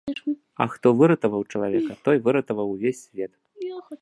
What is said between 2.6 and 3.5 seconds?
увесь свет.